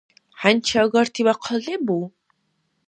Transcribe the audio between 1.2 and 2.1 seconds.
бахъал лебу?